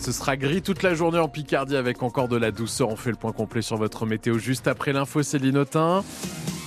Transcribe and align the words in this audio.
Ce 0.00 0.12
sera 0.12 0.36
gris 0.36 0.62
toute 0.62 0.84
la 0.84 0.94
journée 0.94 1.18
en 1.18 1.26
Picardie 1.26 1.74
avec 1.74 2.04
encore 2.04 2.28
de 2.28 2.36
la 2.36 2.52
douceur. 2.52 2.90
On 2.90 2.96
fait 2.96 3.10
le 3.10 3.16
point 3.16 3.32
complet 3.32 3.60
sur 3.60 3.76
votre 3.76 4.06
météo 4.06 4.38
juste 4.38 4.68
après 4.68 4.92
l'info 4.92 5.24
Céline 5.24 5.58
Autin. 5.58 6.04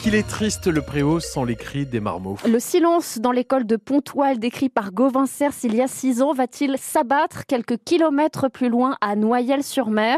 Qu'il 0.01 0.15
est 0.15 0.27
triste 0.27 0.65
le 0.65 0.81
préau 0.81 1.19
sans 1.19 1.43
les 1.43 1.55
cris 1.55 1.85
des 1.85 1.99
marmots. 1.99 2.35
Le 2.49 2.59
silence 2.59 3.19
dans 3.19 3.31
l'école 3.31 3.67
de 3.67 3.75
Pontoise 3.75 4.39
décrit 4.39 4.69
par 4.69 4.91
Gauvin 4.91 5.27
Cers 5.27 5.53
il 5.63 5.75
y 5.75 5.81
a 5.81 5.87
six 5.87 6.23
ans 6.23 6.33
va-t-il 6.33 6.75
s'abattre 6.79 7.45
quelques 7.45 7.77
kilomètres 7.85 8.49
plus 8.49 8.69
loin 8.69 8.97
à 8.99 9.15
Noyelles-sur-Mer? 9.15 10.17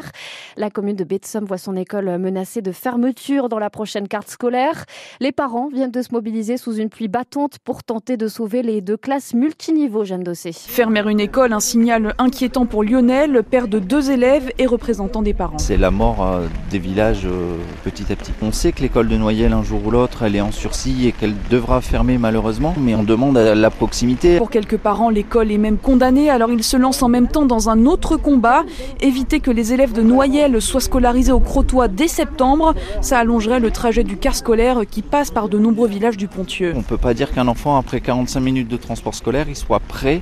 La 0.56 0.70
commune 0.70 0.96
de 0.96 1.04
Betsom 1.04 1.43
voit 1.43 1.57
son 1.57 1.75
école 1.75 2.18
menacée 2.18 2.61
de 2.61 2.71
fermeture 2.71 3.50
dans 3.50 3.60
la 3.60 3.70
prochaine 3.70 4.07
carte 4.07 4.30
scolaire. 4.30 4.86
Les 5.20 5.34
parents 5.34 5.68
viennent 5.68 5.92
de 5.92 6.02
se 6.02 6.14
mobiliser 6.14 6.56
sous 6.56 6.75
une 6.78 6.88
pluie 6.88 7.10
battante 7.10 7.60
pour 7.60 7.84
tenter 7.84 8.15
de 8.15 8.29
sauver 8.29 8.61
les 8.61 8.79
deux 8.79 8.96
classes 8.96 9.34
multiniveaux, 9.34 10.06
Jeanne 10.06 10.24
Dossé. 10.24 10.54
Fermer 10.54 11.04
une 11.11 11.20
école, 11.20 11.52
un 11.52 11.60
signal 11.60 12.15
inquiétant 12.20 12.65
pour 12.65 12.86
Lionel, 12.86 13.43
père 13.43 13.68
de 13.68 13.79
deux 13.79 14.11
élèves 14.11 14.50
et 14.57 14.65
représentant 14.65 15.21
des 15.21 15.34
parents. 15.34 15.57
C'est 15.57 15.75
la 15.75 15.92
mort 15.92 16.25
euh, 16.25 16.47
des 16.71 16.79
villages 16.79 17.25
euh, 17.25 17.57
petit 17.84 18.14
à 18.14 18.15
petit. 18.15 18.32
On 18.42 18.54
sait 18.54 18.71
que 18.71 18.82
l'école 18.82 19.10
de 19.10 19.18
Noyelles, 19.18 19.52
un 19.52 19.61
jour 19.61 19.72
ou 19.73 19.91
l'autre, 19.91 20.23
elle 20.23 20.36
est 20.36 20.41
en 20.41 20.51
sursis 20.51 21.07
et 21.07 21.11
qu'elle 21.11 21.36
devra 21.50 21.82
fermer 21.82 22.18
malheureusement, 22.18 22.73
mais 22.77 22.95
on 22.95 23.04
demande 23.04 23.37
à 23.37 23.55
la 23.55 23.69
proximité. 23.69 24.37
Pour 24.37 24.49
quelques 24.49 24.77
parents, 24.77 25.09
l'école 25.09 25.51
est 25.51 25.57
même 25.57 25.77
condamnée, 25.77 26.29
alors 26.29 26.51
ils 26.51 26.63
se 26.63 26.77
lancent 26.77 27.04
en 27.04 27.09
même 27.09 27.27
temps 27.27 27.46
dans 27.46 27.69
un 27.69 27.86
autre 27.86 28.18
combat, 28.18 28.63
éviter 29.01 29.39
que 29.39 29.51
les 29.51 29.73
élèves 29.73 29.93
de 29.93 30.01
Noyelles 30.01 30.61
soient 30.61 30.82
scolarisés 30.82 31.32
au 31.32 31.39
Crotoy 31.39 31.87
dès 31.87 32.08
septembre. 32.08 32.73
Ça 33.02 33.19
allongerait 33.19 33.59
le 33.59 33.72
trajet 33.72 34.03
du 34.03 34.17
car 34.17 34.36
scolaire 34.36 34.81
qui 34.89 35.02
passe 35.02 35.31
par 35.31 35.49
de 35.49 35.58
nombreux 35.58 35.88
villages 35.88 36.17
du 36.17 36.27
Pontieux. 36.27 36.73
On 36.75 36.80
ne 36.80 36.83
peut 36.83 36.97
pas 36.97 37.13
dire 37.13 37.31
qu'un 37.31 37.47
enfant, 37.47 37.77
après 37.77 38.02
45 38.02 38.39
minutes 38.39 38.67
de 38.67 38.77
transport 38.77 39.16
scolaire, 39.16 39.45
il 39.49 39.55
soit 39.55 39.80
prêt 39.80 40.21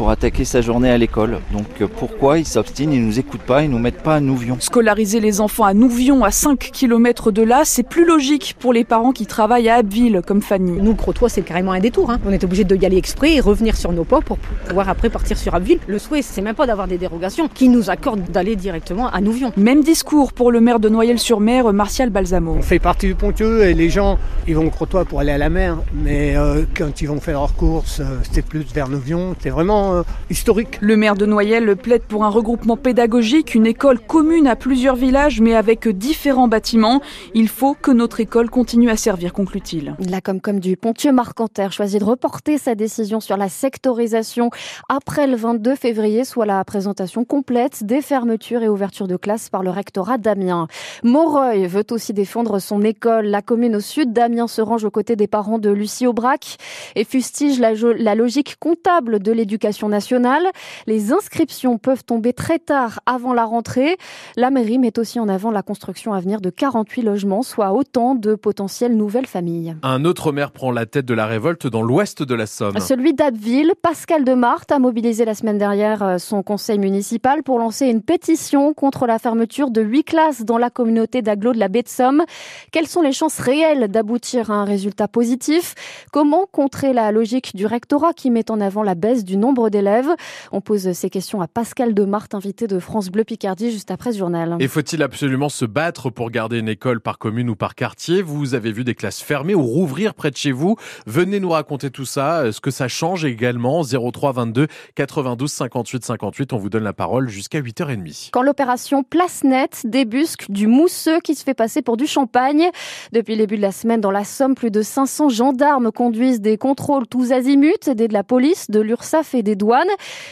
pour 0.00 0.08
attaquer 0.08 0.46
sa 0.46 0.62
journée 0.62 0.88
à 0.88 0.96
l'école. 0.96 1.40
Donc 1.52 1.66
euh, 1.82 1.86
pourquoi 1.86 2.38
ils 2.38 2.46
s'obstinent, 2.46 2.90
ils 2.90 3.04
nous 3.04 3.18
écoutent 3.18 3.42
pas, 3.42 3.64
ils 3.64 3.70
nous 3.70 3.78
mettent 3.78 4.02
pas 4.02 4.14
à 4.14 4.20
Nouvion 4.20 4.56
Scolariser 4.58 5.20
les 5.20 5.42
enfants 5.42 5.64
à 5.64 5.74
Nouvion, 5.74 6.24
à 6.24 6.30
5 6.30 6.70
km 6.72 7.30
de 7.30 7.42
là, 7.42 7.66
c'est 7.66 7.82
plus 7.82 8.06
logique 8.06 8.56
pour 8.58 8.72
les 8.72 8.84
parents 8.84 9.12
qui 9.12 9.26
travaillent 9.26 9.68
à 9.68 9.74
Abbeville, 9.74 10.22
comme 10.26 10.40
Fanny. 10.40 10.72
Nous, 10.80 10.94
Crotoy, 10.94 11.28
c'est 11.28 11.42
carrément 11.42 11.72
un 11.72 11.80
détour. 11.80 12.10
Hein. 12.10 12.18
On 12.26 12.32
est 12.32 12.42
obligé 12.44 12.64
de 12.64 12.74
y 12.74 12.86
aller 12.86 12.96
exprès 12.96 13.34
et 13.34 13.40
revenir 13.40 13.76
sur 13.76 13.92
nos 13.92 14.04
pas 14.04 14.22
pour 14.22 14.38
pouvoir 14.38 14.88
après 14.88 15.10
partir 15.10 15.36
sur 15.36 15.54
Abbeville. 15.54 15.80
Le 15.86 15.98
souhait, 15.98 16.22
c'est 16.22 16.40
même 16.40 16.54
pas 16.54 16.66
d'avoir 16.66 16.88
des 16.88 16.96
dérogations 16.96 17.50
qui 17.52 17.68
nous 17.68 17.90
accordent 17.90 18.24
d'aller 18.30 18.56
directement 18.56 19.10
à 19.10 19.20
Nouvion. 19.20 19.52
Même 19.58 19.82
discours 19.82 20.32
pour 20.32 20.50
le 20.50 20.62
maire 20.62 20.80
de 20.80 20.88
Noyelles-sur-Mer, 20.88 21.74
Martial 21.74 22.08
Balsamo. 22.08 22.54
On 22.58 22.62
fait 22.62 22.78
partie 22.78 23.08
du 23.08 23.16
Pontieux 23.16 23.64
et 23.64 23.74
les 23.74 23.90
gens, 23.90 24.18
ils 24.48 24.56
vont 24.56 24.66
au 24.66 24.70
Crotoy 24.70 25.04
pour 25.04 25.20
aller 25.20 25.32
à 25.32 25.38
la 25.38 25.50
mer, 25.50 25.76
mais 25.92 26.38
euh, 26.38 26.62
quand 26.74 27.02
ils 27.02 27.06
vont 27.06 27.20
faire 27.20 27.40
leurs 27.40 27.54
courses, 27.54 28.00
euh, 28.00 28.16
c'est 28.32 28.46
plus 28.46 28.64
vers 28.72 28.88
Nouvion. 28.88 29.36
C'est 29.42 29.50
vraiment 29.50 29.89
euh, 29.90 30.02
historique. 30.30 30.78
Le 30.80 30.96
maire 30.96 31.14
de 31.14 31.26
Noyelles 31.26 31.76
plaide 31.76 32.02
pour 32.02 32.24
un 32.24 32.28
regroupement 32.28 32.76
pédagogique, 32.76 33.54
une 33.54 33.66
école 33.66 33.98
commune 34.00 34.46
à 34.46 34.56
plusieurs 34.56 34.96
villages 34.96 35.40
mais 35.40 35.54
avec 35.54 35.88
différents 35.88 36.48
bâtiments. 36.48 37.00
Il 37.34 37.48
faut 37.48 37.74
que 37.74 37.90
notre 37.90 38.20
école 38.20 38.50
continue 38.50 38.90
à 38.90 38.96
servir, 38.96 39.32
conclut-il. 39.32 39.96
La 40.08 40.20
Comcom 40.20 40.60
du 40.60 40.76
Pontieux 40.76 41.12
Marcanter 41.12 41.68
choisit 41.70 42.00
de 42.00 42.04
reporter 42.04 42.58
sa 42.58 42.74
décision 42.74 43.20
sur 43.20 43.36
la 43.36 43.48
sectorisation 43.48 44.50
après 44.88 45.26
le 45.26 45.36
22 45.36 45.74
février, 45.74 46.24
soit 46.24 46.46
la 46.46 46.64
présentation 46.64 47.24
complète 47.24 47.84
des 47.84 48.02
fermetures 48.02 48.62
et 48.62 48.68
ouvertures 48.68 49.08
de 49.08 49.16
classes 49.16 49.48
par 49.48 49.62
le 49.62 49.70
rectorat 49.70 50.18
d'Amiens. 50.18 50.68
Moreuil 51.02 51.66
veut 51.66 51.86
aussi 51.90 52.12
défendre 52.12 52.58
son 52.58 52.82
école. 52.82 53.26
La 53.26 53.42
commune 53.42 53.76
au 53.76 53.80
sud 53.80 54.12
d'Amiens 54.12 54.48
se 54.48 54.60
range 54.60 54.84
aux 54.84 54.90
côtés 54.90 55.16
des 55.16 55.26
parents 55.26 55.58
de 55.58 55.70
Lucie 55.70 56.06
Aubrac 56.06 56.56
et 56.94 57.04
fustige 57.04 57.58
la, 57.58 57.72
la 57.74 58.14
logique 58.14 58.56
comptable 58.58 59.20
de 59.20 59.32
l'éducation 59.32 59.79
nationale. 59.88 60.44
Les 60.86 61.12
inscriptions 61.12 61.78
peuvent 61.78 62.04
tomber 62.04 62.32
très 62.32 62.58
tard 62.58 63.00
avant 63.06 63.32
la 63.32 63.44
rentrée. 63.44 63.96
La 64.36 64.50
mairie 64.50 64.78
met 64.78 64.98
aussi 64.98 65.18
en 65.20 65.28
avant 65.28 65.50
la 65.50 65.62
construction 65.62 66.12
à 66.12 66.20
venir 66.20 66.40
de 66.40 66.50
48 66.50 67.02
logements, 67.02 67.42
soit 67.42 67.72
autant 67.72 68.14
de 68.14 68.34
potentielles 68.34 68.96
nouvelles 68.96 69.26
familles. 69.26 69.76
Un 69.82 70.04
autre 70.04 70.32
maire 70.32 70.52
prend 70.52 70.70
la 70.70 70.86
tête 70.86 71.06
de 71.06 71.14
la 71.14 71.26
révolte 71.26 71.66
dans 71.66 71.82
l'ouest 71.82 72.22
de 72.22 72.34
la 72.34 72.46
Somme. 72.46 72.78
Celui 72.80 73.14
d'Abbeville, 73.14 73.72
Pascal 73.80 74.24
Demarthe, 74.24 74.72
a 74.72 74.78
mobilisé 74.78 75.24
la 75.24 75.34
semaine 75.34 75.58
dernière 75.58 76.02
euh, 76.02 76.18
son 76.18 76.42
conseil 76.42 76.78
municipal 76.78 77.42
pour 77.42 77.58
lancer 77.58 77.86
une 77.86 78.02
pétition 78.02 78.74
contre 78.74 79.06
la 79.06 79.18
fermeture 79.18 79.70
de 79.70 79.82
huit 79.82 80.04
classes 80.04 80.44
dans 80.44 80.58
la 80.58 80.70
communauté 80.70 81.22
d'agglo 81.22 81.52
de 81.52 81.58
la 81.58 81.68
baie 81.68 81.82
de 81.82 81.88
Somme. 81.88 82.24
Quelles 82.72 82.86
sont 82.86 83.02
les 83.02 83.12
chances 83.12 83.38
réelles 83.38 83.88
d'aboutir 83.88 84.50
à 84.50 84.54
un 84.54 84.64
résultat 84.64 85.08
positif? 85.08 85.74
Comment 86.12 86.46
contrer 86.50 86.92
la 86.92 87.12
logique 87.12 87.54
du 87.54 87.66
rectorat 87.66 88.12
qui 88.12 88.30
met 88.30 88.50
en 88.50 88.60
avant 88.60 88.82
la 88.82 88.94
baisse 88.94 89.24
du 89.24 89.36
nombre 89.36 89.59
d'élèves 89.68 90.08
On 90.52 90.60
pose 90.60 90.92
ces 90.92 91.10
questions 91.10 91.42
à 91.42 91.48
Pascal 91.48 91.92
Demarthe, 91.92 92.34
invité 92.34 92.66
de 92.66 92.78
France 92.78 93.10
Bleu 93.10 93.24
Picardie 93.24 93.70
juste 93.70 93.90
après 93.90 94.12
ce 94.12 94.18
journal. 94.18 94.56
Et 94.60 94.68
faut-il 94.68 95.02
absolument 95.02 95.48
se 95.48 95.64
battre 95.64 96.08
pour 96.08 96.30
garder 96.30 96.58
une 96.58 96.68
école 96.68 97.00
par 97.00 97.18
commune 97.18 97.50
ou 97.50 97.56
par 97.56 97.74
quartier? 97.74 98.22
Vous 98.22 98.54
avez 98.54 98.72
vu 98.72 98.84
des 98.84 98.94
classes 98.94 99.20
fermées 99.20 99.54
ou 99.54 99.62
rouvrir 99.62 100.14
près 100.14 100.30
de 100.30 100.36
chez 100.36 100.52
vous 100.52 100.76
Venez 101.06 101.40
nous 101.40 101.50
raconter 101.50 101.90
tout 101.90 102.06
ça, 102.06 102.52
ce 102.52 102.60
que 102.60 102.70
ça 102.70 102.88
change 102.88 103.24
également. 103.24 103.82
03 103.82 104.32
22 104.32 104.68
92 104.94 105.50
58 105.50 106.04
58, 106.04 106.52
on 106.52 106.56
vous 106.56 106.70
donne 106.70 106.84
la 106.84 106.92
parole 106.92 107.28
jusqu'à 107.28 107.60
8h30. 107.60 108.30
Quand 108.32 108.42
l'opération 108.42 109.02
Place 109.02 109.44
Nette 109.44 109.82
débusque 109.84 110.50
du 110.50 110.66
mousseux 110.66 111.20
qui 111.20 111.34
se 111.34 111.42
fait 111.42 111.54
passer 111.54 111.82
pour 111.82 111.96
du 111.96 112.06
champagne. 112.06 112.70
Depuis 113.12 113.34
le 113.34 113.40
début 113.40 113.56
de 113.56 113.62
la 113.62 113.72
semaine, 113.72 114.00
dans 114.00 114.10
la 114.10 114.24
Somme, 114.24 114.54
plus 114.54 114.70
de 114.70 114.82
500 114.82 115.28
gendarmes 115.28 115.90
conduisent 115.92 116.40
des 116.40 116.56
contrôles 116.56 117.06
tous 117.06 117.32
azimuts, 117.32 117.88
aidés 117.88 118.08
de 118.08 118.12
la 118.12 118.24
police, 118.24 118.70
de 118.70 118.80
l'URSSAF 118.80 119.34
et 119.34 119.42
des 119.42 119.49
douanes. 119.56 119.88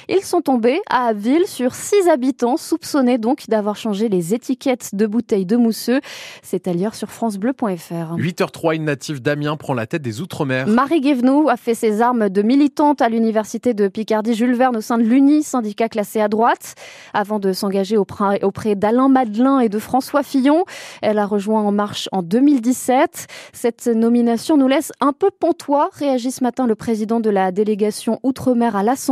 Ils 0.09 0.23
sont 0.23 0.41
tombés 0.41 0.81
à 0.89 1.09
Abbeville 1.09 1.47
sur 1.47 1.75
six 1.75 2.09
habitants 2.09 2.56
soupçonnés 2.56 3.19
donc 3.19 3.49
d'avoir 3.49 3.77
changé 3.77 4.09
les 4.09 4.34
étiquettes 4.34 4.95
de 4.95 5.06
bouteilles 5.06 5.47
de 5.47 5.56
mousseux. 5.56 6.01
C'est 6.43 6.69
à 6.69 6.73
lire 6.73 6.95
sur 6.95 7.11
francebleu.fr. 7.11 8.17
8h03, 8.17 8.77
une 8.77 8.84
native 8.84 9.21
d'Amiens 9.21 9.56
prend 9.56 9.75
la 9.75 9.87
tête 9.87 10.03
des 10.03 10.21
Outre-mer. 10.21 10.67
Marie 10.67 11.01
Guévenoux 11.01 11.49
a 11.49 11.56
fait 11.56 11.75
ses 11.75 12.01
armes 12.01 12.29
de 12.29 12.43
militante 12.43 13.03
à 13.03 13.09
l'université 13.09 13.75
de 13.75 13.89
Picardie 13.89 14.34
Jules 14.34 14.55
Verne 14.55 14.77
au 14.77 14.81
sein 14.81 14.99
de 14.99 15.03
l'UNI, 15.03 15.43
syndicat 15.43 15.89
classé 15.89 16.21
à 16.21 16.29
droite, 16.29 16.75
avant 17.15 17.39
de 17.39 17.53
s'engager 17.53 17.97
auprès 17.97 18.75
d'Alain 18.75 19.09
Madelin 19.09 19.61
et 19.61 19.69
de 19.69 19.79
François 19.79 20.23
Fillon. 20.23 20.65
Elle 21.03 21.19
a 21.19 21.27
rejoint 21.27 21.62
En 21.62 21.73
Marche 21.73 22.09
en 22.12 22.23
2017. 22.23 23.27
Cette 23.53 23.87
nomination 23.87 24.56
nous 24.56 24.69
laisse 24.69 24.93
un 25.00 25.12
peu 25.12 25.31
pantois, 25.31 25.91
réagit 25.93 26.31
ce 26.31 26.43
matin 26.43 26.67
le 26.67 26.75
président 26.75 27.21
de 27.21 27.31
la 27.31 27.53
délégation 27.53 28.21
Outre-mer 28.23 28.77
à 28.77 28.83
l'Assemblée. 28.83 29.08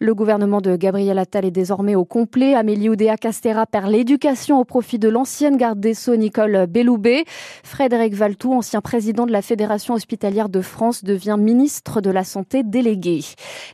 Le 0.00 0.14
gouvernement 0.14 0.60
de 0.60 0.76
Gabriel 0.76 1.18
Attal 1.18 1.44
est 1.44 1.50
désormais 1.50 1.96
au 1.96 2.04
complet. 2.04 2.54
Amélie 2.54 2.88
Oudéa 2.88 3.16
Castera 3.16 3.66
perd 3.66 3.90
l'éducation 3.90 4.60
au 4.60 4.64
profit 4.64 5.00
de 5.00 5.08
l'ancienne 5.08 5.56
garde 5.56 5.80
des 5.80 5.94
Sceaux 5.94 6.14
Nicole 6.14 6.66
Belloubet. 6.68 7.24
Frédéric 7.64 8.14
Valtou, 8.14 8.52
ancien 8.52 8.80
président 8.80 9.26
de 9.26 9.32
la 9.32 9.42
Fédération 9.42 9.94
hospitalière 9.94 10.48
de 10.48 10.60
France, 10.60 11.02
devient 11.02 11.36
ministre 11.38 12.00
de 12.00 12.10
la 12.10 12.22
Santé 12.22 12.62
délégué. 12.62 13.20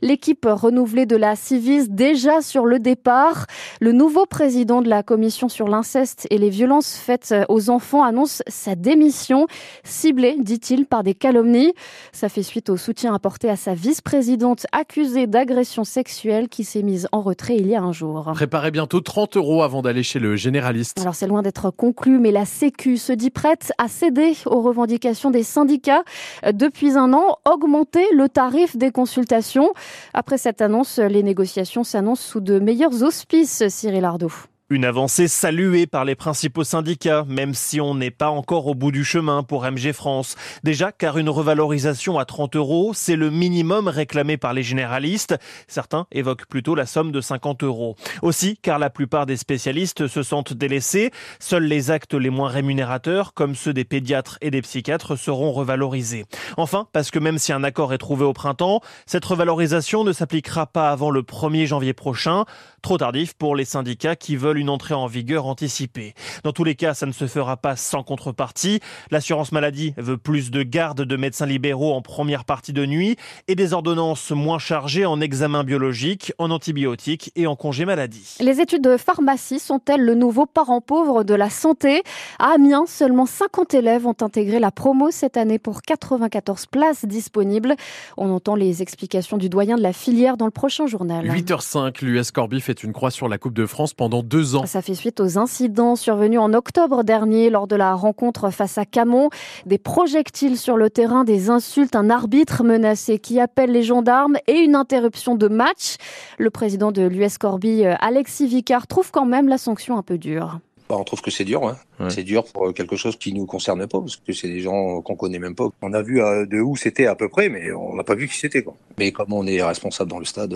L'équipe 0.01 0.47
renouvelée 0.49 1.05
de 1.05 1.15
la 1.15 1.35
Civis 1.35 1.87
déjà 1.87 2.41
sur 2.41 2.65
le 2.65 2.79
départ. 2.79 3.45
Le 3.79 3.91
nouveau 3.91 4.25
président 4.25 4.81
de 4.81 4.89
la 4.89 5.03
commission 5.03 5.49
sur 5.49 5.67
l'inceste 5.67 6.25
et 6.31 6.39
les 6.39 6.49
violences 6.49 6.95
faites 6.95 7.35
aux 7.47 7.69
enfants 7.69 8.03
annonce 8.03 8.41
sa 8.47 8.73
démission, 8.73 9.45
ciblée, 9.83 10.37
dit-il, 10.39 10.87
par 10.87 11.03
des 11.03 11.13
calomnies. 11.13 11.73
Ça 12.11 12.27
fait 12.27 12.43
suite 12.43 12.71
au 12.71 12.77
soutien 12.77 13.13
apporté 13.13 13.49
à 13.49 13.55
sa 13.55 13.75
vice-présidente 13.75 14.65
accusée 14.71 15.26
d'agression 15.27 15.83
sexuelle 15.83 16.49
qui 16.49 16.63
s'est 16.63 16.81
mise 16.81 17.07
en 17.11 17.21
retrait 17.21 17.57
il 17.57 17.67
y 17.67 17.75
a 17.75 17.81
un 17.81 17.91
jour. 17.91 18.31
Préparez 18.33 18.71
bientôt 18.71 19.01
30 19.01 19.37
euros 19.37 19.61
avant 19.61 19.81
d'aller 19.81 20.03
chez 20.03 20.19
le 20.19 20.35
généraliste. 20.35 20.99
Alors 20.99 21.15
c'est 21.15 21.27
loin 21.27 21.41
d'être 21.41 21.69
conclu, 21.71 22.19
mais 22.19 22.31
la 22.31 22.45
Sécu 22.45 22.97
se 22.97 23.13
dit 23.13 23.29
prête 23.29 23.71
à 23.77 23.87
céder 23.87 24.33
aux 24.45 24.61
revendications 24.61 25.31
des 25.31 25.43
syndicats. 25.43 26.03
Depuis 26.51 26.97
un 26.97 27.13
an, 27.13 27.37
augmenter 27.45 28.05
le 28.15 28.29
tarif 28.29 28.77
des 28.77 28.91
consultations. 28.91 29.73
Après 30.13 30.37
cette 30.37 30.61
annonce, 30.61 30.99
les 30.99 31.23
négociations 31.23 31.83
s'annoncent 31.83 32.23
sous 32.23 32.39
de 32.39 32.59
meilleurs 32.59 33.03
auspices, 33.03 33.67
Cyril 33.67 34.05
Ardo. 34.05 34.31
Une 34.69 34.83
avancée 34.83 35.29
saluée 35.29 35.87
par 35.87 36.03
les 36.03 36.15
principaux 36.15 36.65
syndicats, 36.65 37.23
même 37.25 37.53
si 37.53 37.79
on 37.79 37.95
n'est 37.95 38.11
pas 38.11 38.29
encore 38.29 38.67
au 38.67 38.75
bout 38.75 38.91
du 38.91 39.05
chemin 39.05 39.41
pour 39.41 39.63
MG 39.63 39.93
France. 39.93 40.35
Déjà, 40.61 40.91
car 40.91 41.17
une 41.17 41.29
revalorisation 41.29 42.19
à 42.19 42.25
30 42.25 42.57
euros, 42.57 42.91
c'est 42.93 43.15
le 43.15 43.29
minimum 43.29 43.87
réclamé 43.87 44.35
par 44.35 44.51
les 44.53 44.63
généralistes. 44.63 45.37
Certains 45.69 46.05
évoquent 46.11 46.47
plutôt 46.47 46.75
la 46.75 46.85
somme 46.85 47.13
de 47.13 47.21
50 47.21 47.63
euros. 47.63 47.95
Aussi, 48.21 48.57
car 48.61 48.77
la 48.77 48.89
plupart 48.89 49.25
des 49.25 49.37
spécialistes 49.37 50.09
se 50.09 50.21
sentent 50.21 50.51
délaissés. 50.51 51.11
Seuls 51.39 51.63
les 51.63 51.89
actes 51.89 52.15
les 52.15 52.29
moins 52.29 52.49
rémunérateurs, 52.49 53.33
comme 53.33 53.55
ceux 53.55 53.71
des 53.71 53.85
pédiatres 53.85 54.37
et 54.41 54.51
des 54.51 54.61
psychiatres, 54.61 55.15
seront 55.15 55.53
revalorisés. 55.53 56.25
Enfin, 56.57 56.89
parce 56.91 57.09
que 57.09 57.19
même 57.19 57.37
si 57.37 57.53
un 57.53 57.63
accord 57.63 57.93
est 57.93 57.99
trouvé 57.99 58.25
au 58.25 58.33
printemps, 58.33 58.81
cette 59.05 59.23
revalorisation 59.23 60.03
ne 60.03 60.11
s'appliquera 60.11 60.65
pas 60.65 60.91
avant 60.91 61.09
le 61.09 61.21
1er 61.21 61.67
janvier 61.67 61.93
prochain. 61.93 62.43
Trop 62.83 62.97
tardif 62.97 63.33
pour 63.33 63.55
les 63.55 63.65
syndicats 63.65 64.15
qui 64.15 64.35
veulent 64.35 64.59
une 64.59 64.69
entrée 64.69 64.93
en 64.93 65.07
vigueur 65.07 65.47
anticipée. 65.47 66.13
Dans 66.43 66.53
tous 66.53 66.63
les 66.63 66.75
cas, 66.75 66.93
ça 66.93 67.05
ne 67.05 67.11
se 67.11 67.25
fera 67.25 67.57
pas 67.57 67.75
sans 67.75 68.03
contrepartie. 68.03 68.79
L'assurance 69.09 69.51
maladie 69.51 69.93
veut 69.97 70.17
plus 70.17 70.51
de 70.51 70.61
gardes 70.61 71.01
de 71.01 71.17
médecins 71.17 71.47
libéraux 71.47 71.93
en 71.93 72.01
première 72.01 72.45
partie 72.45 72.73
de 72.73 72.85
nuit 72.85 73.17
et 73.47 73.55
des 73.55 73.73
ordonnances 73.73 74.31
moins 74.31 74.59
chargées 74.59 75.05
en 75.05 75.19
examens 75.19 75.63
biologiques, 75.63 76.33
en 76.37 76.51
antibiotiques 76.51 77.31
et 77.35 77.47
en 77.47 77.55
congés 77.55 77.85
maladie. 77.85 78.35
Les 78.39 78.61
études 78.61 78.83
de 78.83 78.95
pharmacie 78.95 79.59
sont-elles 79.59 80.05
le 80.05 80.13
nouveau 80.13 80.45
parent 80.45 80.79
pauvre 80.79 81.23
de 81.23 81.33
la 81.33 81.49
santé? 81.49 82.03
À 82.37 82.53
Amiens, 82.53 82.85
seulement 82.85 83.25
50 83.25 83.73
élèves 83.73 84.05
ont 84.05 84.15
intégré 84.21 84.59
la 84.59 84.71
promo 84.71 85.09
cette 85.09 85.35
année 85.35 85.59
pour 85.59 85.81
94 85.81 86.67
places 86.67 87.05
disponibles. 87.05 87.75
On 88.17 88.29
entend 88.29 88.55
les 88.55 88.81
explications 88.83 89.37
du 89.37 89.49
doyen 89.49 89.77
de 89.77 89.83
la 89.83 89.93
filière 89.93 90.37
dans 90.37 90.45
le 90.45 90.51
prochain 90.51 90.85
journal. 90.85 91.25
8h05, 91.27 92.05
l'US 92.05 92.31
Corby 92.31 92.61
fait 92.67 92.83
une 92.83 92.91
croix 92.91 93.11
sur 93.11 93.29
la 93.29 93.37
Coupe 93.37 93.53
de 93.53 93.65
France 93.65 93.93
pendant 93.93 94.21
deux 94.21 94.57
ans. 94.57 94.65
Ça 94.65 94.81
fait 94.81 94.93
suite 94.93 95.21
aux 95.21 95.37
incidents 95.37 95.95
survenus 95.95 96.39
en 96.39 96.53
octobre 96.53 97.05
dernier 97.05 97.49
lors 97.49 97.65
de 97.65 97.77
la 97.77 97.95
rencontre 97.95 98.49
face 98.49 98.77
à 98.77 98.83
Camon. 98.83 99.29
Des 99.65 99.77
projectiles 99.77 100.57
sur 100.57 100.75
le 100.75 100.89
terrain, 100.89 101.23
des 101.23 101.49
insultes, 101.49 101.95
un 101.95 102.09
arbitre 102.09 102.65
menacé 102.65 103.19
qui 103.19 103.39
appelle 103.39 103.71
les 103.71 103.83
gendarmes 103.83 104.35
et 104.47 104.57
une 104.57 104.75
interruption 104.75 105.35
de 105.35 105.47
match. 105.47 105.95
Le 106.37 106.49
président 106.49 106.91
de 106.91 107.03
l'US 107.03 107.37
Corby, 107.37 107.85
Alexis 107.85 108.47
Vicard, 108.47 108.85
trouve 108.85 109.11
quand 109.11 109.25
même 109.25 109.47
la 109.47 109.57
sanction 109.57 109.97
un 109.97 110.03
peu 110.03 110.17
dure. 110.17 110.59
Bah, 110.89 110.95
on 110.97 111.03
trouve 111.03 111.21
que 111.21 111.31
c'est 111.31 111.43
dur. 111.43 111.61
Ouais. 111.63 112.09
C'est 112.09 112.23
dur 112.23 112.45
pour 112.45 112.73
quelque 112.73 112.95
chose 112.95 113.17
qui 113.17 113.33
nous 113.33 113.45
concerne 113.45 113.85
pas, 113.87 113.99
parce 113.99 114.15
que 114.15 114.31
c'est 114.33 114.47
des 114.47 114.61
gens 114.61 115.01
qu'on 115.01 115.15
connaît 115.15 115.39
même 115.39 115.55
pas. 115.55 115.69
On 115.81 115.91
a 115.93 116.01
vu 116.01 116.15
de 116.19 116.61
où 116.61 116.75
c'était 116.75 117.07
à 117.07 117.15
peu 117.15 117.27
près, 117.27 117.49
mais 117.49 117.71
on 117.71 117.95
n'a 117.95 118.03
pas 118.03 118.15
vu 118.15 118.27
qui 118.27 118.37
c'était. 118.37 118.63
Quoi. 118.63 118.75
Mais 118.97 119.11
comme 119.11 119.33
on 119.33 119.45
est 119.45 119.61
responsable 119.61 120.09
dans 120.09 120.19
le 120.19 120.25
stade, 120.25 120.53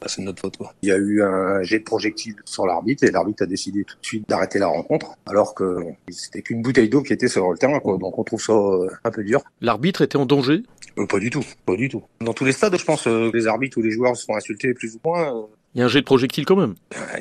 bah, 0.00 0.06
c'est 0.06 0.22
notre 0.22 0.40
faute. 0.40 0.56
Quoi. 0.56 0.72
Il 0.82 0.88
y 0.88 0.92
a 0.92 0.96
eu 0.96 1.22
un 1.22 1.62
jet 1.62 1.80
de 1.80 1.84
projectile 1.84 2.36
sur 2.44 2.66
l'arbitre 2.66 3.04
et 3.04 3.10
l'arbitre 3.10 3.42
a 3.42 3.46
décidé 3.46 3.84
tout 3.84 3.96
de 4.00 4.06
suite 4.06 4.28
d'arrêter 4.28 4.58
la 4.58 4.68
rencontre, 4.68 5.16
alors 5.26 5.54
que 5.54 5.76
c'était 6.08 6.42
qu'une 6.42 6.62
bouteille 6.62 6.88
d'eau 6.88 7.02
qui 7.02 7.12
était 7.12 7.28
sur 7.28 7.50
le 7.50 7.58
terrain. 7.58 7.80
Quoi. 7.80 7.98
Donc 7.98 8.18
on 8.18 8.24
trouve 8.24 8.40
ça 8.42 8.54
un 9.04 9.10
peu 9.10 9.22
dur. 9.22 9.42
L'arbitre 9.60 10.02
était 10.02 10.16
en 10.16 10.26
danger? 10.26 10.62
Euh, 10.98 11.06
Pas 11.06 11.18
du 11.18 11.28
tout, 11.30 11.44
pas 11.66 11.76
du 11.76 11.88
tout. 11.88 12.02
Dans 12.20 12.32
tous 12.32 12.44
les 12.44 12.52
stades, 12.52 12.78
je 12.78 12.84
pense, 12.84 13.06
euh, 13.06 13.30
les 13.34 13.46
arbitres 13.48 13.78
ou 13.78 13.82
les 13.82 13.90
joueurs 13.90 14.16
se 14.16 14.24
font 14.24 14.36
insulter 14.36 14.72
plus 14.74 14.94
ou 14.94 15.00
moins. 15.04 15.46
Euh, 15.74 15.78
il 15.78 15.80
y 15.80 15.82
a 15.82 15.86
un 15.86 15.88
jet 15.88 16.00
de 16.00 16.04
projectile 16.04 16.44
quand 16.44 16.56
même 16.56 16.74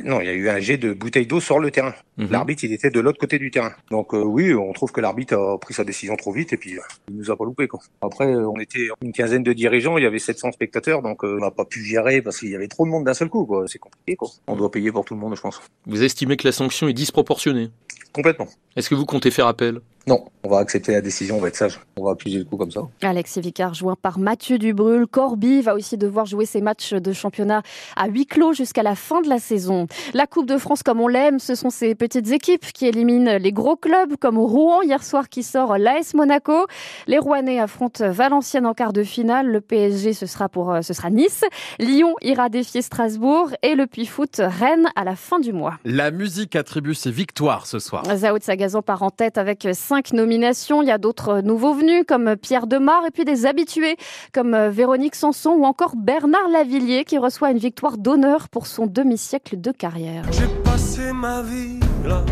Non, 0.04 0.22
il 0.22 0.26
y 0.28 0.30
a 0.30 0.34
eu 0.34 0.50
un 0.50 0.60
jet 0.60 0.78
de 0.78 0.94
bouteille 0.94 1.26
d'eau 1.26 1.40
sur 1.40 1.60
le 1.60 1.72
terrain. 1.72 1.94
Mmh. 2.18 2.26
L'arbitre, 2.30 2.64
il 2.64 2.74
était 2.74 2.92
de 2.92 3.00
l'autre 3.00 3.20
côté 3.20 3.40
du 3.40 3.50
terrain. 3.50 3.74
Donc 3.90 4.14
euh, 4.14 4.22
oui, 4.22 4.54
on 4.54 4.72
trouve 4.74 4.92
que 4.92 5.02
l'arbitre 5.02 5.36
a 5.36 5.58
pris 5.58 5.74
sa 5.74 5.84
décision 5.84 6.16
trop 6.16 6.32
vite 6.32 6.54
et 6.54 6.58
puis 6.58 6.78
euh, 6.78 6.82
il 7.10 7.18
nous 7.18 7.32
a 7.32 7.36
pas 7.38 7.46
loupé. 7.46 7.68
Quoi. 7.68 7.80
Après, 8.02 8.28
on 8.36 8.58
était 8.60 8.88
une 9.02 9.12
quinzaine 9.12 9.44
de 9.44 9.54
dirigeants, 9.54 9.98
il 9.98 10.04
y 10.04 10.08
avait 10.08 10.20
700 10.20 10.52
spectateurs, 10.52 11.02
donc 11.02 11.24
euh, 11.24 11.38
on 11.38 11.44
n'a 11.44 11.52
pas 11.52 11.66
pu 11.66 11.84
gérer 11.84 12.22
parce 12.22 12.40
qu'il 12.40 12.50
y 12.50 12.56
avait 12.56 12.68
trop 12.68 12.86
de 12.86 12.92
monde 12.92 13.06
d'un 13.06 13.14
seul 13.14 13.30
coup. 13.30 13.46
Quoi. 13.46 13.66
C'est 13.68 13.80
compliqué. 13.80 14.16
Quoi. 14.16 14.30
On 14.48 14.56
doit 14.56 14.72
payer 14.72 14.92
pour 14.92 15.06
tout 15.06 15.16
le 15.16 15.20
monde, 15.20 15.36
je 15.36 15.42
pense. 15.42 15.62
Vous 15.88 16.04
estimez 16.04 16.38
que 16.38 16.48
la 16.48 16.52
sanction 16.52 16.88
est 16.88 16.94
disproportionnée? 16.94 17.70
Complètement. 18.14 18.48
Est-ce 18.76 18.90
que 18.90 18.96
vous 18.96 19.06
comptez 19.06 19.32
faire 19.32 19.48
appel? 19.48 19.80
Non, 20.06 20.26
on 20.44 20.50
va 20.50 20.58
accepter 20.58 20.92
la 20.92 21.00
décision, 21.00 21.38
on 21.38 21.40
va 21.40 21.48
être 21.48 21.56
sage. 21.56 21.80
On 21.96 22.04
va 22.04 22.12
appuyer 22.12 22.38
le 22.38 22.44
coup 22.44 22.58
comme 22.58 22.72
ça. 22.72 22.82
Alexis 23.02 23.40
Vicard, 23.40 23.74
joint 23.74 23.96
par 23.96 24.20
Mathieu 24.20 24.58
Dubrul. 24.58 25.08
Corby 25.08 25.62
va 25.62 25.76
aussi 25.76 25.98
devoir 25.98 26.26
jouer 26.26 26.46
ses 26.46 26.60
matchs 26.60 26.94
de 26.94 27.14
championnat 27.14 27.62
à 27.96 28.08
huis 28.08 28.26
clos 28.26 28.52
jusqu'à 28.52 28.84
la 28.84 28.96
fin 28.96 29.22
de 29.22 29.30
la 29.30 29.40
saison. 29.40 29.88
La 30.14 30.28
Coupe 30.28 30.46
de 30.46 30.58
France, 30.58 30.84
comme 30.84 31.00
on 31.00 31.08
l'aime, 31.08 31.40
ce 31.40 31.56
sont 31.56 31.70
ces 31.70 31.96
petites 31.96 32.32
équipes 32.32 32.66
qui 32.74 32.86
éliminent 32.86 33.38
les 33.38 33.54
gros 33.54 33.78
clubs, 33.78 34.18
comme 34.20 34.38
Rouen 34.38 34.82
hier 34.82 35.04
soir 35.04 35.30
qui 35.30 35.44
sort 35.44 35.78
l'AS 35.78 36.14
Monaco. 36.14 36.68
Les 37.08 37.20
Rouennais 37.20 37.60
affrontent 37.60 38.12
Valenciennes 38.12 38.66
en 38.66 38.74
quart 38.74 38.92
de 38.92 39.04
finale. 39.04 39.48
Le 39.48 39.62
PSG, 39.62 40.12
ce 40.12 40.26
sera 40.26 40.50
pour, 40.50 40.76
ce 40.82 40.94
sera 40.94 41.10
Nice. 41.12 41.46
Lyon 41.80 42.16
ira 42.22 42.50
défier 42.50 42.82
Strasbourg 42.82 43.52
et 43.62 43.76
le 43.76 43.88
Puy 43.88 44.06
Foot 44.06 44.42
Rennes 44.44 44.90
à 44.98 45.06
la 45.06 45.16
fin 45.16 45.40
du 45.40 45.54
mois. 45.54 45.76
La 45.86 46.12
musique 46.12 46.58
attribue 46.58 46.96
ses 46.96 47.12
victoires 47.12 47.68
ce 47.68 47.80
soir. 47.80 48.04
Zao 48.18 48.38
Sagazan 48.42 48.82
part 48.82 49.04
en 49.04 49.10
tête 49.10 49.38
avec 49.38 49.66
cinq 49.94 50.14
nominations. 50.14 50.82
Il 50.82 50.88
y 50.88 50.92
a 50.92 50.98
d'autres 50.98 51.42
nouveaux 51.42 51.76
venus 51.76 52.04
comme 52.08 52.36
Pierre 52.36 52.66
Demar 52.66 53.06
et 53.06 53.12
puis 53.12 53.26
des 53.26 53.46
habitués 53.46 53.96
comme 54.34 54.58
Véronique 54.70 55.14
Sanson 55.14 55.52
ou 55.52 55.66
encore 55.66 55.96
Bernard 55.96 56.48
Lavillier 56.52 57.06
qui 57.06 57.20
reçoit 57.20 57.52
une 57.52 57.60
victoire 57.60 58.00
d'honneur 58.00 58.50
pour 58.50 58.66
son 58.66 58.88
demi-siècle 58.88 59.62
de 59.62 59.72
carrière. 59.72 60.24
J'ai 60.32 60.48
passé 60.64 61.14
ma 61.14 61.44
vie 61.44 61.80
là, 62.04 62.24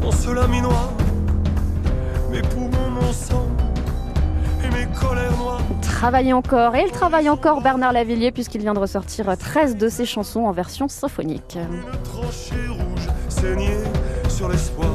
dans 0.00 0.10
ce 0.10 0.30
laminoir, 0.30 0.90
mes 2.30 2.40
poumons, 2.40 2.90
mon 2.94 3.12
sang 3.12 3.46
et 4.64 4.74
mes 4.74 4.86
colères 4.98 5.36
noires. 5.36 5.60
Travaille 5.82 6.32
encore 6.32 6.74
et 6.76 6.84
il 6.86 6.92
travaille 6.92 7.28
encore 7.28 7.60
Bernard 7.60 7.92
Lavillier 7.92 8.32
puisqu'il 8.32 8.62
vient 8.62 8.72
de 8.72 8.78
ressortir 8.78 9.36
13 9.36 9.76
de 9.76 9.90
ses 9.90 10.06
chansons 10.06 10.46
en 10.46 10.52
version 10.52 10.88
symphonique. 10.88 11.58
Une 11.70 12.02
tranchée 12.04 12.68
rouge 12.70 13.08
saignée 13.28 13.76
sur 14.30 14.48
l'espoir. 14.48 14.89